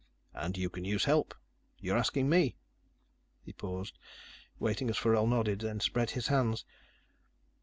[0.33, 1.35] "And you can use help?
[1.77, 2.55] You're asking me?"
[3.43, 3.99] He paused,
[4.57, 6.65] waiting as Forell nodded, then spread his hands.